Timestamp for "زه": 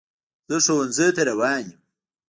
0.49-0.57